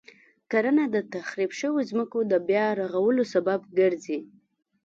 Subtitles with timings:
[0.51, 4.19] کرنه د تخریب شويو ځمکو د بیا رغولو سبب ګرځي.